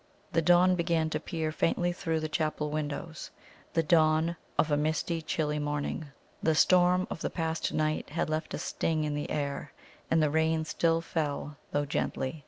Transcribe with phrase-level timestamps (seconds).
[0.31, 3.29] The dawn began to peer faintly through the chapel windows
[3.73, 6.07] the dawn of a misty, chilly morning.
[6.41, 9.73] The storm of the past night had left a sting in the air,
[10.09, 12.39] and the rain still fell, though gently.